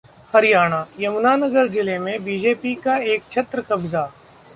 हरियाणा: 0.33 0.77
यमुनानगर 0.99 1.67
जिले 1.67 1.97
में 1.99 2.23
बीजेपी 2.23 2.73
का 2.85 2.97
एकछत्र 3.13 3.61
कब्जा 3.69 4.01